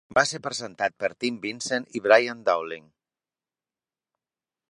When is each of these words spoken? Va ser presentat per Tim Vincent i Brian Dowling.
Va 0.17 0.21
ser 0.27 0.37
presentat 0.45 0.95
per 1.03 1.09
Tim 1.25 1.37
Vincent 1.43 1.85
i 1.99 2.01
Brian 2.07 2.41
Dowling. 2.49 2.89